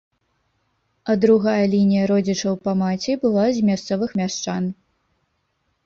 [1.11, 4.63] А другая лінія родзічаў па маці была з мясцовых мяшчан.